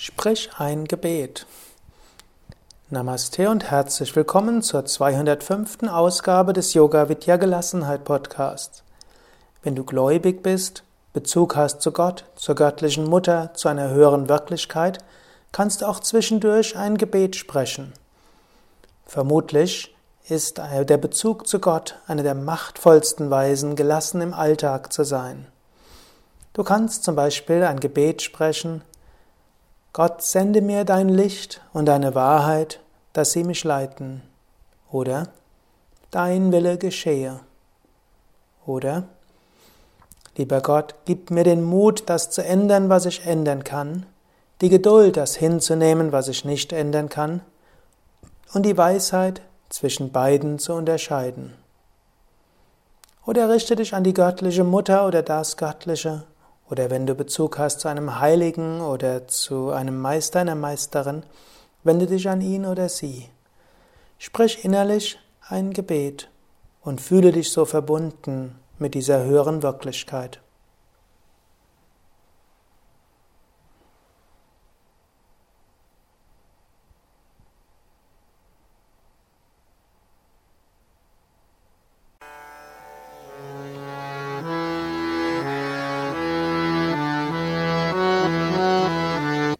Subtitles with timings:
[0.00, 1.44] Sprich ein Gebet.
[2.88, 5.88] Namaste und herzlich willkommen zur 205.
[5.90, 8.84] Ausgabe des Yoga Vidya Gelassenheit Podcasts.
[9.64, 15.00] Wenn du gläubig bist, Bezug hast zu Gott, zur göttlichen Mutter, zu einer höheren Wirklichkeit,
[15.50, 17.92] kannst du auch zwischendurch ein Gebet sprechen.
[19.04, 19.96] Vermutlich
[20.28, 25.48] ist der Bezug zu Gott eine der machtvollsten Weisen, gelassen im Alltag zu sein.
[26.52, 28.82] Du kannst zum Beispiel ein Gebet sprechen,
[29.92, 32.80] Gott sende mir dein Licht und deine Wahrheit,
[33.12, 34.22] dass sie mich leiten.
[34.90, 35.28] Oder
[36.10, 37.40] dein Wille geschehe.
[38.66, 39.04] Oder
[40.38, 44.06] Lieber Gott, gib mir den Mut, das zu ändern, was ich ändern kann,
[44.60, 47.40] die Geduld, das hinzunehmen, was ich nicht ändern kann,
[48.54, 51.54] und die Weisheit, zwischen beiden zu unterscheiden.
[53.26, 56.22] Oder richte dich an die göttliche Mutter oder das Göttliche
[56.70, 61.22] oder wenn du Bezug hast zu einem Heiligen oder zu einem Meister, einer Meisterin,
[61.84, 63.28] wende dich an ihn oder sie.
[64.18, 66.28] Sprich innerlich ein Gebet
[66.82, 70.40] und fühle dich so verbunden mit dieser höheren Wirklichkeit.